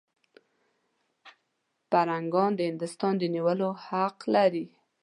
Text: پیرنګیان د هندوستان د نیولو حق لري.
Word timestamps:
پیرنګیان 1.91 2.51
د 2.55 2.59
هندوستان 2.69 3.13
د 3.17 3.23
نیولو 3.35 3.69
حق 3.85 4.17
لري. 4.35 4.65